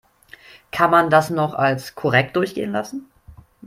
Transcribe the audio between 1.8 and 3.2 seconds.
korrekt durchgehen lassen?